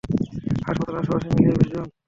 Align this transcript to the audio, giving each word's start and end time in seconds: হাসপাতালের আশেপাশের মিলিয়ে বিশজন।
হাসপাতালের 0.65 1.01
আশেপাশের 1.01 1.31
মিলিয়ে 1.33 1.57
বিশজন। 1.59 1.87